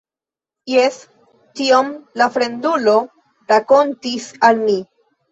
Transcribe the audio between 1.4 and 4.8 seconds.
tion la fremdulo rakontis al mi.